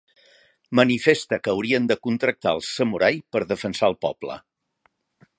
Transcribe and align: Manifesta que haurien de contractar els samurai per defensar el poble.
Manifesta 0.77 1.37
que 1.47 1.51
haurien 1.53 1.85
de 1.91 1.97
contractar 2.07 2.53
els 2.59 2.69
samurai 2.77 3.19
per 3.35 3.43
defensar 3.53 3.91
el 3.93 3.97
poble. 4.07 4.39